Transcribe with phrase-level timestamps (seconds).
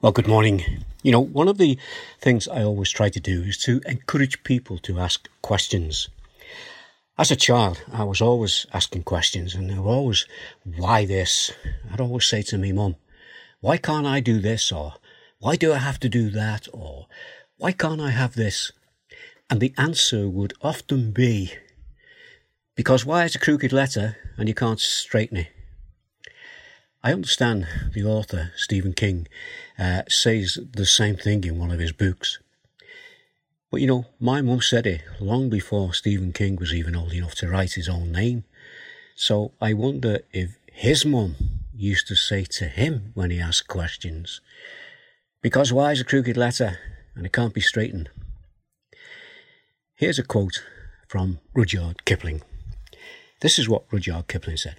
[0.00, 0.84] Well, good morning.
[1.02, 1.76] You know, one of the
[2.20, 6.08] things I always try to do is to encourage people to ask questions.
[7.18, 10.24] As a child, I was always asking questions and they were always,
[10.62, 11.50] why this?
[11.90, 12.94] I'd always say to me mum,
[13.60, 14.70] why can't I do this?
[14.70, 14.94] Or
[15.40, 16.68] why do I have to do that?
[16.72, 17.08] Or
[17.56, 18.70] why can't I have this?
[19.50, 21.54] And the answer would often be,
[22.76, 25.48] because why is a crooked letter and you can't straighten it?
[27.02, 29.28] I understand the author, Stephen King,
[29.78, 32.38] uh, says the same thing in one of his books.
[33.70, 37.34] But you know, my mum said it long before Stephen King was even old enough
[37.36, 38.44] to write his own name.
[39.14, 41.36] So I wonder if his mum
[41.74, 44.40] used to say to him when he asked questions,
[45.42, 46.78] Because why is a crooked letter
[47.14, 48.10] and it can't be straightened?
[49.94, 50.64] Here's a quote
[51.06, 52.42] from Rudyard Kipling.
[53.40, 54.76] This is what Rudyard Kipling said.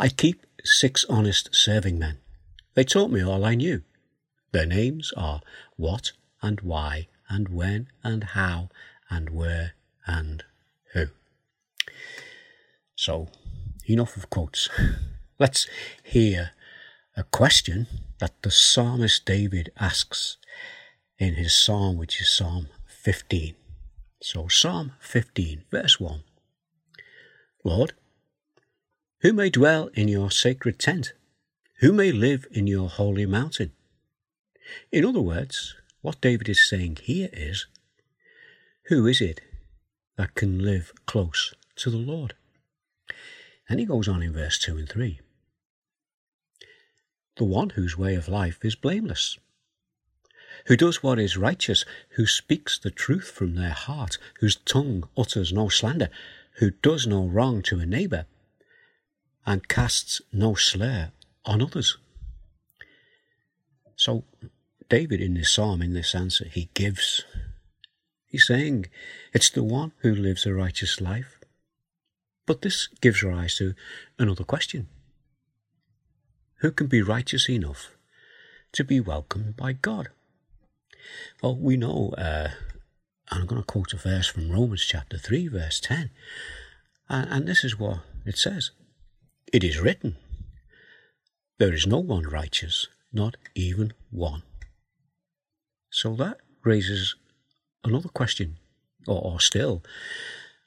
[0.00, 2.18] I keep six honest serving men.
[2.74, 3.82] They taught me all I knew.
[4.52, 5.40] Their names are
[5.76, 8.70] what and why and when and how
[9.10, 9.74] and where
[10.06, 10.44] and
[10.92, 11.06] who.
[12.96, 13.28] So,
[13.88, 14.68] enough of quotes.
[15.38, 15.66] Let's
[16.02, 16.52] hear
[17.16, 17.86] a question
[18.18, 20.36] that the psalmist David asks
[21.18, 23.54] in his psalm, which is Psalm 15.
[24.22, 26.22] So, Psalm 15, verse 1.
[27.64, 27.94] Lord,
[29.24, 31.14] who may dwell in your sacred tent?
[31.80, 33.72] Who may live in your holy mountain?
[34.92, 37.66] In other words, what David is saying here is,
[38.88, 39.40] who is it
[40.18, 42.34] that can live close to the Lord?
[43.66, 45.18] And he goes on in verse 2 and 3.
[47.38, 49.38] The one whose way of life is blameless,
[50.66, 51.86] who does what is righteous,
[52.16, 56.10] who speaks the truth from their heart, whose tongue utters no slander,
[56.58, 58.26] who does no wrong to a neighbour,
[59.46, 61.10] and casts no slur
[61.44, 61.98] on others.
[63.96, 64.24] So,
[64.88, 67.24] David in this psalm, in this answer, he gives,
[68.26, 68.86] he's saying
[69.32, 71.38] it's the one who lives a righteous life.
[72.46, 73.74] But this gives rise to
[74.18, 74.88] another question
[76.56, 77.90] Who can be righteous enough
[78.72, 80.08] to be welcomed by God?
[81.42, 82.50] Well, we know, uh,
[83.30, 86.10] and I'm going to quote a verse from Romans chapter 3, verse 10,
[87.08, 88.70] and, and this is what it says
[89.52, 90.16] it is written,
[91.58, 94.42] There is no one righteous, not even one.
[95.90, 97.14] So that raises
[97.84, 98.58] another question,
[99.06, 99.82] or, or still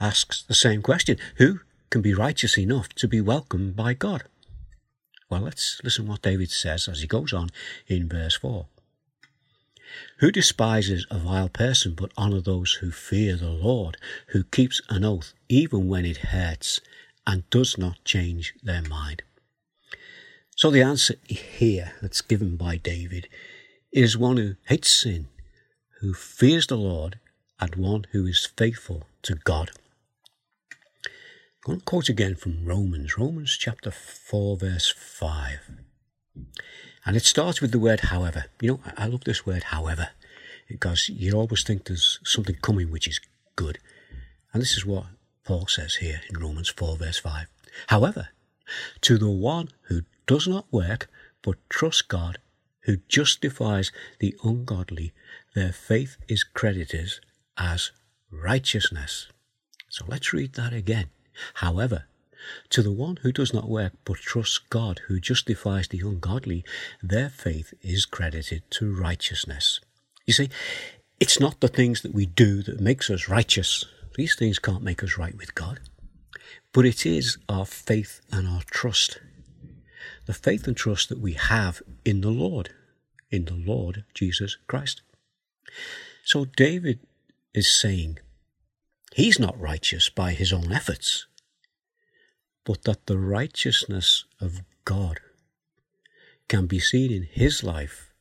[0.00, 1.60] asks the same question Who
[1.90, 4.24] can be righteous enough to be welcomed by God?
[5.30, 7.50] Well, let's listen what David says as he goes on
[7.86, 8.66] in verse 4.
[10.18, 13.96] Who despises a vile person but honour those who fear the Lord,
[14.28, 16.80] who keeps an oath even when it hurts,
[17.26, 19.22] and does not change their mind.
[20.56, 23.28] So the answer here that's given by David
[23.92, 25.28] is one who hates sin,
[26.00, 27.18] who fears the Lord,
[27.60, 29.70] and one who is faithful to God.
[31.64, 35.70] I'm going to quote again from Romans, Romans chapter 4, verse 5.
[37.04, 38.46] And it starts with the word however.
[38.60, 40.08] You know, I love this word however,
[40.68, 43.20] because you always think there's something coming which is
[43.54, 43.78] good.
[44.52, 45.06] And this is what
[45.52, 47.46] Paul says here in Romans 4, verse 5.
[47.88, 48.30] However,
[49.02, 51.10] to the one who does not work
[51.42, 52.38] but trusts God,
[52.84, 55.12] who justifies the ungodly,
[55.54, 57.10] their faith is credited
[57.58, 57.90] as
[58.30, 59.28] righteousness.
[59.90, 61.10] So let's read that again.
[61.56, 62.04] However,
[62.70, 66.64] to the one who does not work but trusts God, who justifies the ungodly,
[67.02, 69.80] their faith is credited to righteousness.
[70.24, 70.48] You see,
[71.20, 73.84] it's not the things that we do that makes us righteous.
[74.14, 75.80] These things can't make us right with God.
[76.72, 79.20] But it is our faith and our trust.
[80.26, 82.70] The faith and trust that we have in the Lord,
[83.30, 85.02] in the Lord Jesus Christ.
[86.24, 87.00] So David
[87.54, 88.18] is saying
[89.14, 91.26] he's not righteous by his own efforts,
[92.64, 95.20] but that the righteousness of God
[96.48, 98.12] can be seen in his life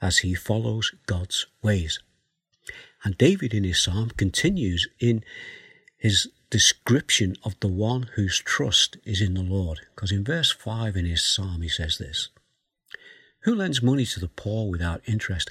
[0.00, 2.00] as he follows God's ways.
[3.04, 5.24] And David in his psalm continues in
[5.98, 9.80] his description of the one whose trust is in the Lord.
[9.94, 12.28] Because in verse 5 in his psalm he says this
[13.42, 15.50] Who lends money to the poor without interest?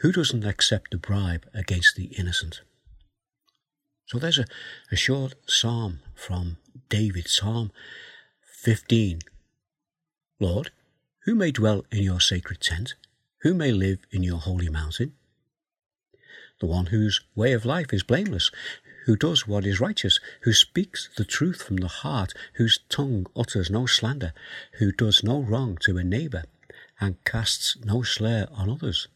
[0.00, 2.62] Who doesn't accept a bribe against the innocent?
[4.06, 4.46] So there's a,
[4.90, 6.56] a short psalm from
[6.88, 7.70] David, Psalm
[8.62, 9.20] 15.
[10.40, 10.70] Lord,
[11.24, 12.94] who may dwell in your sacred tent?
[13.42, 15.12] Who may live in your holy mountain?
[16.62, 18.52] The one whose way of life is blameless,
[19.06, 23.68] who does what is righteous, who speaks the truth from the heart, whose tongue utters
[23.68, 24.32] no slander,
[24.78, 26.44] who does no wrong to a neighbour,
[27.00, 29.08] and casts no slur on others.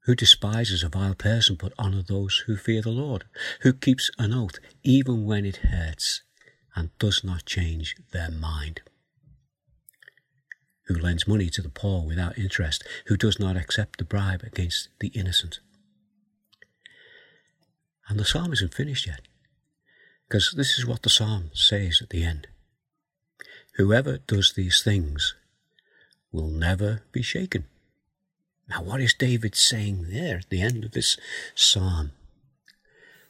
[0.00, 3.22] Who despises a vile person but honour those who fear the Lord,
[3.60, 6.22] who keeps an oath even when it hurts
[6.74, 8.80] and does not change their mind,
[10.86, 14.88] who lends money to the poor without interest, who does not accept the bribe against
[15.00, 15.60] the innocent.
[18.08, 19.22] And the psalm isn't finished yet,
[20.28, 22.46] because this is what the psalm says at the end.
[23.76, 25.34] Whoever does these things
[26.32, 27.66] will never be shaken.
[28.68, 31.16] Now, what is David saying there at the end of this
[31.54, 32.12] psalm?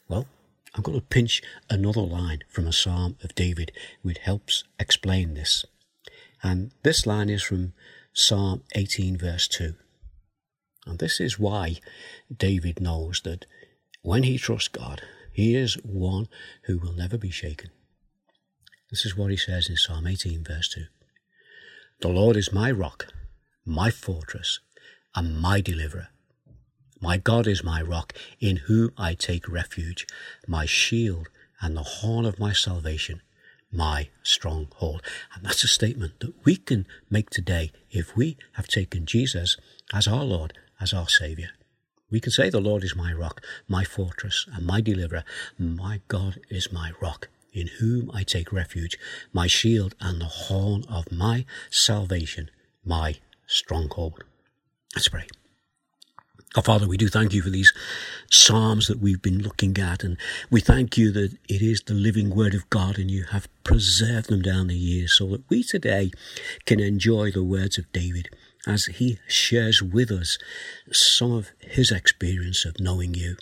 [0.08, 0.26] Well,
[0.74, 3.72] I'm going to pinch another line from a psalm of David
[4.02, 5.64] which helps explain this.
[6.46, 7.72] And this line is from
[8.12, 9.74] Psalm 18, verse 2.
[10.86, 11.78] And this is why
[12.32, 13.46] David knows that
[14.02, 15.02] when he trusts God,
[15.32, 16.28] he is one
[16.66, 17.70] who will never be shaken.
[18.90, 20.84] This is what he says in Psalm 18, verse 2.
[22.02, 23.12] The Lord is my rock,
[23.64, 24.60] my fortress,
[25.16, 26.10] and my deliverer.
[27.00, 30.06] My God is my rock, in whom I take refuge,
[30.46, 31.26] my shield
[31.60, 33.20] and the horn of my salvation,
[33.76, 35.02] my stronghold.
[35.34, 39.56] And that's a statement that we can make today if we have taken Jesus
[39.92, 41.50] as our Lord, as our Saviour.
[42.10, 45.24] We can say, The Lord is my rock, my fortress, and my deliverer.
[45.58, 48.98] My God is my rock, in whom I take refuge,
[49.32, 52.50] my shield and the horn of my salvation,
[52.84, 54.22] my stronghold.
[54.94, 55.26] Let's pray.
[56.54, 57.72] Our Father, we do thank you for these
[58.30, 60.16] Psalms that we've been looking at, and
[60.50, 64.30] we thank you that it is the living Word of God and you have preserved
[64.30, 66.12] them down the years so that we today
[66.64, 68.30] can enjoy the words of David
[68.66, 70.38] as he shares with us
[70.90, 73.36] some of his experience of knowing you.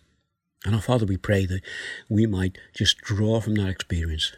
[0.64, 1.62] And our Father, we pray that
[2.08, 4.32] we might just draw from that experience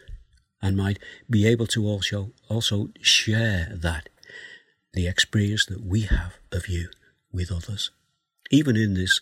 [0.61, 0.99] and might
[1.31, 4.09] be able to also, also share that,
[4.93, 6.89] the experience that we have of you
[7.33, 7.91] with others.
[8.51, 9.21] Even in this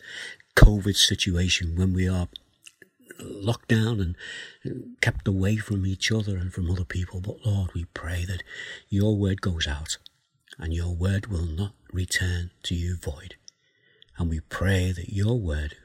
[0.56, 2.28] COVID situation when we are
[3.20, 4.16] locked down and
[4.66, 7.20] uh, kept away from each other and from other people.
[7.20, 8.42] But Lord, we pray that
[8.88, 9.98] your word goes out
[10.58, 13.36] and your word will not return to you void.
[14.16, 15.76] And we pray that your word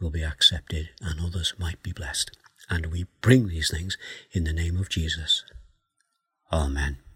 [0.00, 2.30] will be accepted and others might be blessed.
[2.68, 3.96] And we bring these things
[4.32, 5.44] in the name of Jesus.
[6.52, 6.66] Amen.
[6.76, 7.11] Amen.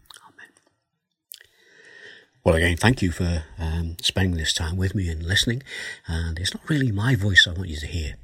[2.46, 5.64] Well, again, thank you for um, spending this time with me and listening.
[6.06, 8.14] And it's not really my voice I want you to hear.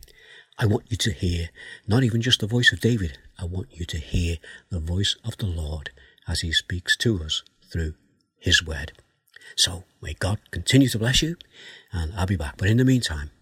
[0.57, 1.49] I want you to hear
[1.89, 3.19] not even just the voice of David.
[3.37, 4.37] I want you to hear
[4.71, 5.91] the voice of the Lord
[6.29, 7.43] as he speaks to us
[7.73, 7.95] through
[8.39, 8.93] his word.
[9.57, 11.35] So may God continue to bless you
[11.93, 12.59] and I'll be back.
[12.59, 13.33] But in the meantime,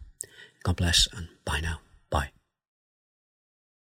[0.63, 1.81] God bless and bye now.